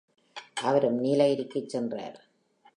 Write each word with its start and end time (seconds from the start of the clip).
அவரும் 0.61 1.03
நீலகிரிக்குச் 1.03 1.69
சென்றார். 1.69 2.23